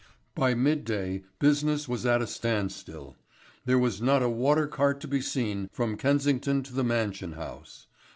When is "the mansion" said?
6.73-7.33